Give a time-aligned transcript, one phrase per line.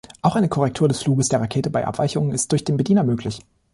[0.23, 3.39] Auch eine Korrektur des Fluges der Rakete bei Abweichungen ist durch den Bediener möglich.